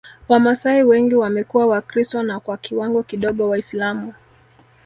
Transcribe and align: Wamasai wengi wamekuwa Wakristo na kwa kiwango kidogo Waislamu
Wamasai 0.27 0.83
wengi 0.83 1.15
wamekuwa 1.15 1.65
Wakristo 1.65 2.23
na 2.23 2.39
kwa 2.39 2.57
kiwango 2.57 3.03
kidogo 3.03 3.49
Waislamu 3.49 4.13